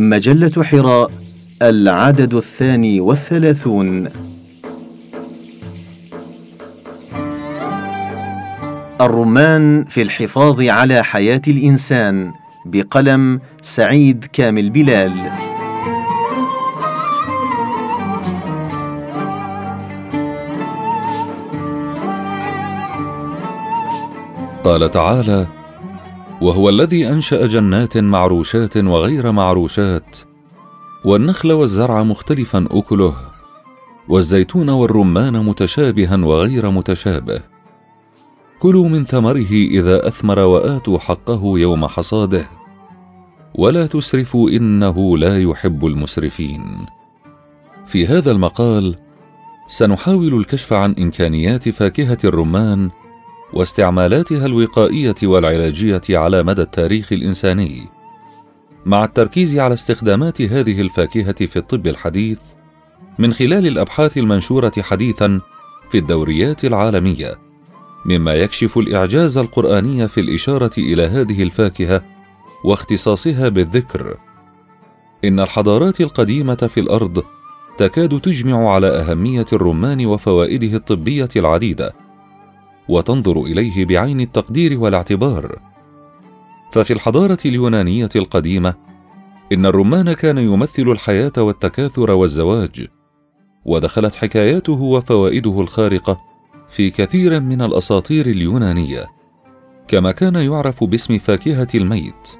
[0.00, 1.10] مجلة حراء
[1.62, 4.08] العدد الثاني والثلاثون.
[9.00, 12.32] الرمان في الحفاظ على حياة الإنسان
[12.66, 15.12] بقلم سعيد كامل بلال.
[24.64, 25.46] قال تعالى
[26.40, 30.18] وهو الذي أنشأ جنات معروشات وغير معروشات
[31.04, 33.14] والنخل والزرع مختلفا أكله
[34.08, 37.42] والزيتون والرمان متشابها وغير متشابه.
[38.58, 42.48] كلوا من ثمره إذا أثمر وآتوا حقه يوم حصاده.
[43.54, 46.86] ولا تسرفوا إنه لا يحب المسرفين.
[47.86, 48.96] في هذا المقال
[49.68, 52.90] سنحاول الكشف عن إمكانيات فاكهة الرمان
[53.52, 57.88] واستعمالاتها الوقائية والعلاجية على مدى التاريخ الإنساني.
[58.86, 62.40] مع التركيز على استخدامات هذه الفاكهة في الطب الحديث
[63.18, 65.40] من خلال الأبحاث المنشورة حديثا
[65.90, 67.38] في الدوريات العالمية
[68.04, 72.02] مما يكشف الإعجاز القرآني في الإشارة إلى هذه الفاكهة
[72.64, 74.16] واختصاصها بالذكر.
[75.24, 77.22] إن الحضارات القديمة في الأرض
[77.78, 81.94] تكاد تجمع على أهمية الرمان وفوائده الطبية العديدة
[82.88, 85.60] وتنظر إليه بعين التقدير والاعتبار.
[86.72, 88.74] ففي الحضارة اليونانية القديمة
[89.52, 92.86] إن الرمان كان يمثل الحياة والتكاثر والزواج
[93.64, 96.20] ودخلت حكاياته وفوائده الخارقة
[96.68, 99.06] في كثير من الأساطير اليونانية.
[99.88, 102.38] كما كان يعرف باسم فاكهة الميت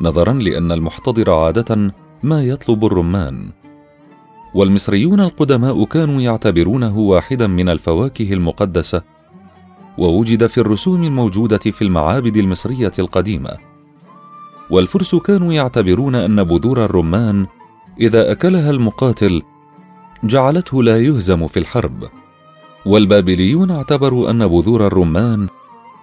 [0.00, 3.50] نظرا لأن المحتضر عادة ما يطلب الرمان.
[4.54, 9.02] والمصريون القدماء كانوا يعتبرونه واحدا من الفواكه المقدسة
[9.98, 13.50] ووجد في الرسوم الموجودة في المعابد المصرية القديمة.
[14.70, 17.46] والفرس كانوا يعتبرون أن بذور الرمان
[18.00, 19.42] إذا أكلها المقاتل
[20.24, 22.04] جعلته لا يهزم في الحرب.
[22.86, 25.46] والبابليون اعتبروا أن بذور الرمان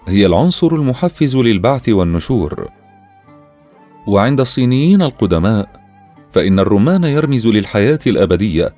[0.08, 2.68] هي العنصر المحفز للبعث والنشور.
[4.08, 5.82] وعند الصينيين القدماء
[6.32, 8.76] فإن الرمان يرمز للحياة الأبدية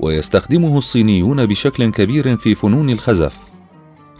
[0.00, 3.51] ويستخدمه الصينيون بشكل كبير في فنون الخزف.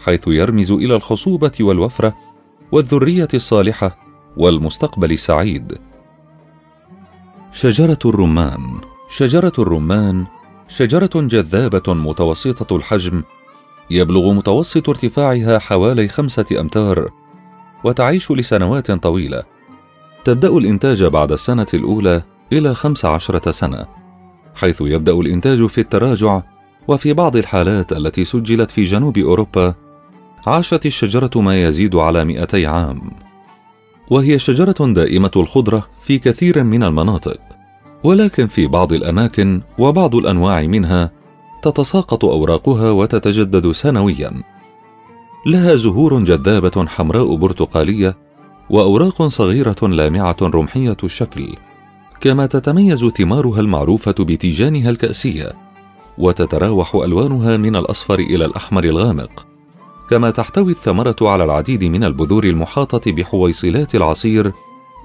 [0.05, 2.15] حيث يرمز إلى الخصوبة والوفرة
[2.71, 3.97] والذرية الصالحة
[4.37, 5.77] والمستقبل السعيد.
[7.51, 10.25] شجرة الرمان شجرة الرمان
[10.67, 13.23] شجرة جذابة متوسطة الحجم
[13.89, 17.09] يبلغ متوسط ارتفاعها حوالي خمسة أمتار
[17.83, 19.43] وتعيش لسنوات طويلة.
[20.23, 23.85] تبدأ الإنتاج بعد السنة الأولى إلى خمس عشرة سنة
[24.55, 26.41] حيث يبدأ الإنتاج في التراجع
[26.87, 29.75] وفي بعض الحالات التي سجلت في جنوب أوروبا
[30.47, 33.11] عاشت الشجرة ما يزيد على 200 عام.
[34.09, 37.39] وهي شجرة دائمة الخضرة في كثير من المناطق
[38.03, 41.11] ولكن في بعض الأماكن وبعض الأنواع منها
[41.61, 44.43] تتساقط أوراقها وتتجدد سنويا.
[45.45, 48.17] لها زهور جذابة حمراء برتقالية
[48.69, 51.55] وأوراق صغيرة لامعة رمحية الشكل
[52.21, 55.53] كما تتميز ثمارها المعروفة بتيجانها الكأسية
[56.17, 59.52] وتتراوح ألوانها من الأصفر إلى الأحمر الغامق.
[60.13, 64.51] كما تحتوي الثمرة على العديد من البذور المحاطة بحويصلات العصير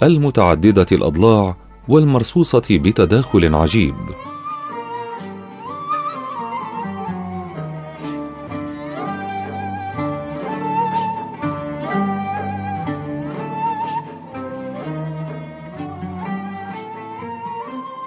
[0.02, 1.56] المتعددة الأضلاع
[1.88, 3.94] والمرصوصة بتداخل عجيب.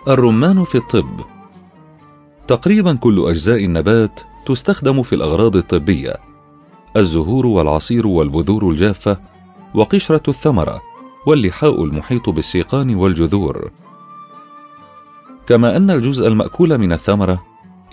[0.07, 1.21] الرمان في الطب
[2.47, 6.30] تقريبا كل أجزاء النبات تستخدم في الأغراض الطبية
[6.97, 9.17] الزهور والعصير والبذور الجافة
[9.75, 10.81] وقشرة الثمره
[11.27, 13.71] واللحاء المحيط بالسيقان والجذور.
[15.47, 17.43] كما أن الجزء المأكول من الثمره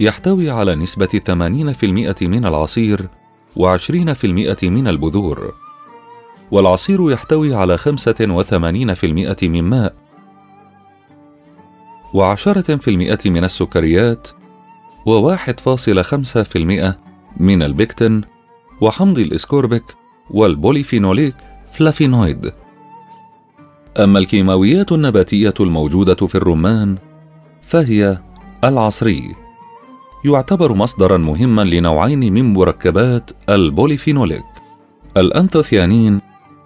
[0.01, 3.09] يحتوي على نسبة 80% من العصير
[3.59, 4.25] و20%
[4.65, 5.55] من البذور
[6.51, 7.85] والعصير يحتوي على 85%
[9.43, 9.95] من ماء
[12.15, 14.29] و10% من السكريات
[15.09, 16.93] و1.5%
[17.37, 18.38] من البكتين
[18.81, 19.85] وحمض الإسكوربيك
[20.31, 21.35] وال polyphenolic
[21.73, 22.53] flavonoid.
[23.99, 26.97] أما الكيماويات النباتية الموجودة في الرمان
[27.63, 28.19] فهي
[28.65, 29.35] العصير.
[30.25, 34.45] يعتبر مصدرا مهما لنوعين من مركبات ال polyphenolic
[35.17, 36.21] ال anthocyanin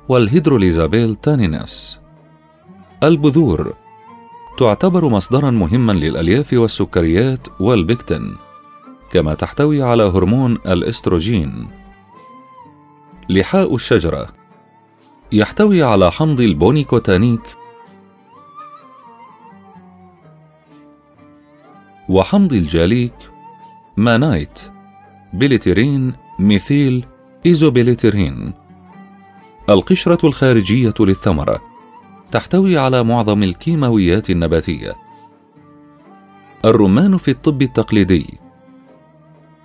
[0.09, 1.99] وال hydrolyzable tannins
[3.03, 3.75] البذور
[4.59, 8.37] تعتبر مصدرا مهما للألياف والسكريات والبكتين
[9.11, 11.82] كما تحتوي على هرمون الإستروجين.
[13.29, 14.29] لحاء الشجرة.
[15.33, 17.41] يحتوي على حمض ال punicotannic
[22.09, 23.15] وحمض ال gallic
[23.97, 24.61] مانايت
[25.33, 27.05] بليتيرين ميثيل
[27.47, 28.53] إيزوبيليتيرين
[29.69, 31.63] القشرة الخارجية للثمرة
[32.31, 34.93] تحتوي على معظم الكيماويات النباتية.
[36.65, 38.42] الرمان في الطب التقليدي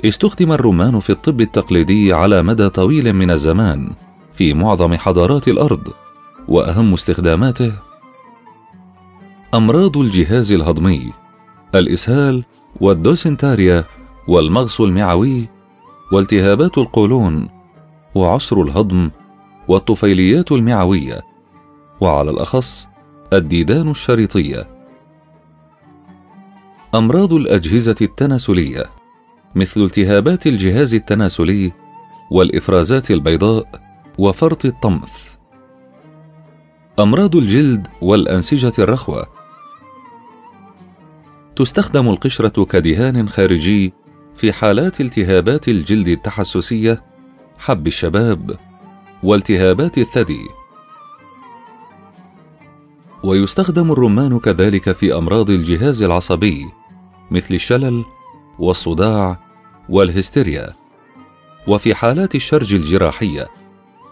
[0.06, 3.92] استخدم الرمان في الطب التقليدي على مدى طويل من الزمان
[4.34, 5.88] في معظم حضارات الأرض
[6.48, 7.72] وأهم استخداماته
[9.54, 11.14] أمراض الجهاز الهضمي
[11.76, 12.44] الإسهال
[12.82, 13.84] والدوسنتاريا
[14.28, 15.50] والمغص المعوي
[16.12, 17.50] والتهابات القولون
[18.16, 19.10] وعسر الهضم
[19.68, 21.22] والطفيليات المعوية
[22.02, 22.88] وعلى الأخص
[23.34, 24.68] الديدان الشريطية.
[26.96, 28.97] أمراض الأجهزة التناسلية
[29.56, 31.72] مثل التهابات الجهاز التناسلي
[32.32, 33.82] والإفرازات البيضاء
[34.18, 35.34] وفرط الطمث.
[37.00, 39.28] أمراض الجلد والأنسجة الرخوة.
[41.56, 43.94] تستخدم القشرة كدهان خارجي
[44.36, 47.04] في حالات التهابات الجلد التحسسية
[47.58, 48.58] حب الشباب
[49.24, 50.48] والتهابات الثدي.
[53.24, 56.66] ويستخدم الرمان كذلك في أمراض الجهاز العصبي
[57.32, 58.06] مثل الشلل
[58.59, 59.39] والصداع
[59.89, 60.74] والهستيريا
[61.68, 63.48] وفي حالات الشرج الجراحية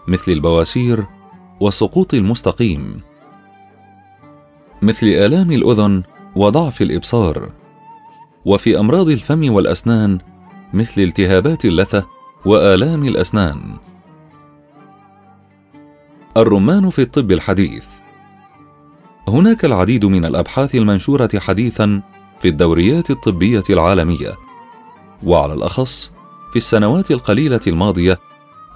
[0.08, 1.06] مثل البواسير
[1.60, 3.00] والسقوط المستقيم
[4.82, 6.02] مثل آلام الأذن
[6.36, 7.52] وضعف الإبصار
[8.44, 10.18] وفي أمراض الفم والأسنان
[10.74, 12.06] مثل التهابات اللثة
[12.46, 13.76] وآلام الأسنان.
[16.36, 17.84] الرمان في الطب الحديث.
[19.28, 22.02] هناك العديد من الأبحاث المنشورة حديثا
[22.40, 24.32] في الدوريات الطبية العالمية
[25.22, 26.12] وعلى الأخص
[26.50, 28.18] في السنوات القليلة الماضية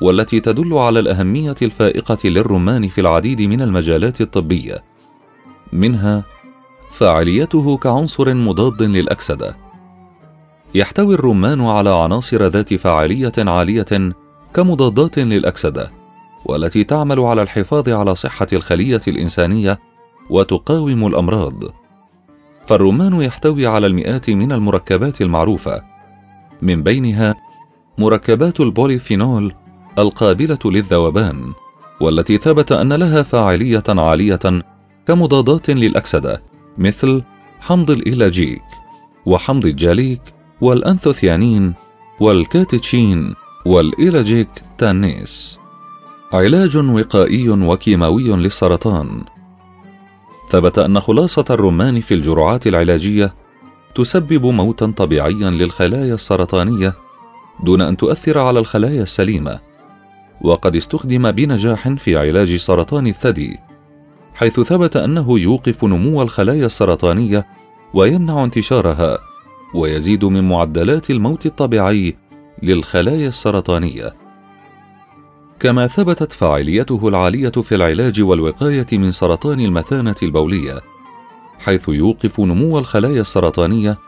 [0.03, 4.85] والتي تدل على الأهمية الفائقة للرمان في العديد من المجالات الطبية.
[5.73, 6.25] منها
[6.91, 9.57] فاعليته كعنصر مضاد للأكسدة.
[10.75, 14.15] يحتوي الرمان على عناصر ذات فاعلية عالية
[14.55, 15.93] كمضادات للأكسدة
[16.45, 19.79] والتي تعمل على الحفاظ على صحة الخلية الإنسانية
[20.31, 21.80] وتقاوم الأمراض.
[22.71, 25.83] فالرمان يحتوي على المئات من المركبات المعروفة.
[26.63, 27.35] من بينها
[27.99, 29.55] مركبات البوليفينول
[29.99, 31.53] القابلة للذوبان
[32.01, 34.63] والتي ثبت أن لها فاعلية عالية
[35.07, 36.43] كمضادات للأكسدة
[36.79, 37.23] مثل
[37.61, 38.63] حمض الايلاجيك
[39.27, 40.23] وحمض الجاليك
[40.61, 41.75] والأنثوثيانين
[42.21, 43.35] والكاتيتشين
[43.67, 45.59] والايلاجيك tannins.
[46.33, 49.25] علاج وقائي وكيماوي للسرطان.
[50.51, 53.35] ثبت أن خلاصة الرمان في الجرعات العلاجية
[53.95, 56.95] تسبب موتا طبيعيا للخلايا السرطانية
[57.65, 59.61] دون أن تؤثر على الخلايا السليمة
[60.43, 63.59] وقد استخدم بنجاح في علاج سرطان الثدي
[64.35, 67.47] حيث ثبت أنه يوقف نمو الخلايا السرطانية
[67.95, 69.19] ويمنع انتشارها
[69.75, 72.17] ويزيد من معدلات الموت الطبيعي
[72.63, 74.20] للخلايا السرطانية.
[75.61, 80.81] كما ثبتت فاعليته العالية في العلاج والوقاية من سرطان المثانة البولية
[81.59, 83.99] حيث يوقف نمو الخلايا السرطانية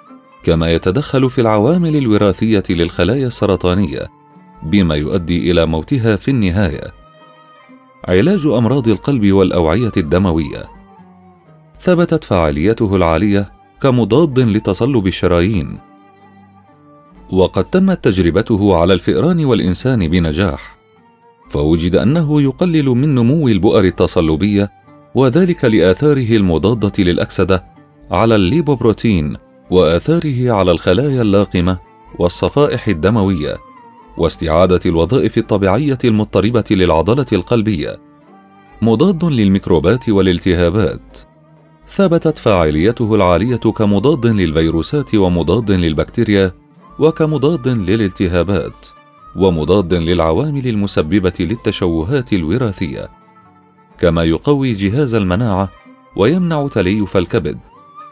[0.43, 4.07] كما يتدخل في العوامل الوراثية للخلايا السرطانية
[4.63, 6.93] بما يؤدي إلى موتها في النهاية.
[8.09, 10.65] علاج أمراض القلب والأوعية الدموية.
[11.81, 15.79] ثبتت فعاليته العالية كمضاد لتصلب الشرايين.
[17.31, 20.82] وقد تمت تجربته على الفئران والإنسان بنجاح.
[21.53, 24.73] فوجد أنه يقلل من نمو البؤر التصلبية
[25.15, 27.65] وذلك لآثاره المضادة للأكسدة
[28.11, 29.37] على الليبوبروتين
[29.71, 31.79] وآثاره على الخلايا اللاقمة
[32.19, 33.57] والصفائح الدموية
[34.19, 38.01] واستعادة الوظائف الطبيعية المضطربة للعضلة القلبية.
[38.83, 41.19] مضاد للميكروبات والالتهابات.
[41.87, 46.53] ثبتت فاعليته العالية كمضاد للفيروسات ومضاد للبكتيريا
[46.99, 49.02] وكمضاد للالتهابات.
[49.37, 53.09] ومضاد للعوامل المسببة للتشوهات الوراثية.
[53.99, 55.69] كما يقوي جهاز المناعة
[56.17, 57.59] ويمنع تليف الكبد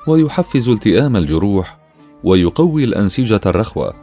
[0.07, 1.79] ويحفز التئام الجروح
[2.25, 3.95] ويقوي الأنسجة الرخوة.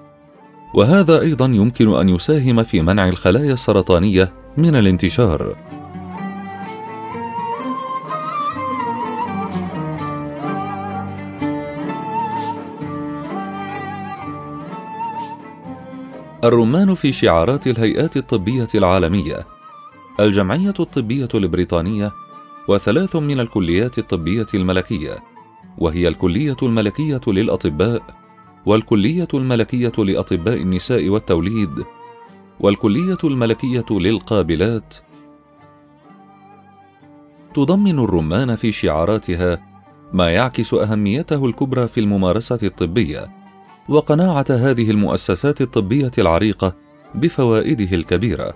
[0.74, 5.56] وهذا أيضا يمكن أن يساهم في منع الخلايا السرطانية من الانتشار.
[16.48, 19.48] الرمان في شعارات الهيئات الطبية العالمية.
[20.20, 22.12] الجمعية الطبية البريطانية
[22.68, 25.18] وثلاث من الكليات الطبية الملكية
[25.78, 28.02] وهي الكلية الملكية للأطباء
[28.66, 31.86] والكلية الملكية لأطباء النساء والتوليد
[32.60, 34.96] والكلية الملكية للقابلات.
[37.54, 39.68] تضمن الرمان في شعاراتها
[40.14, 43.37] ما يعكس أهميته الكبرى في الممارسة الطبية.
[43.90, 46.76] وقناعة هذه المؤسسات الطبية العريقة
[47.16, 48.54] بفوائده الكبيرة.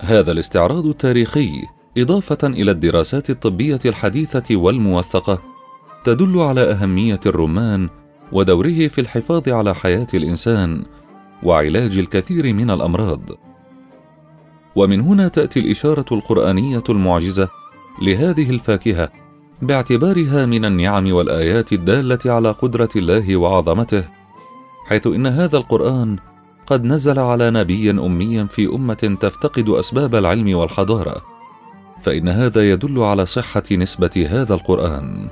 [0.00, 1.66] هذا الاستعراض التاريخي
[1.98, 5.42] إضافة إلى الدراسات الطبية الحديثة والموثقة
[6.04, 7.88] تدل على أهمية الرمان
[8.32, 10.84] ودوره في الحفاظ على حياة الإنسان
[11.42, 13.20] وعلاج الكثير من الأمراض.
[14.76, 17.48] ومن هنا تأتي الإشارة القرآنية المعجزة
[18.02, 19.19] لهذه الفاكهة
[19.62, 24.04] باعتبارها من النعم والآيات الدالة على قدرة الله وعظمته
[24.86, 26.16] حيث إن هذا القرآن
[26.66, 31.22] قد نزل على نبي امي في أمة تفتقد أسباب العلم والحضارة
[32.02, 35.28] فإن هذا يدل على صحة نسبة هذا القرآن.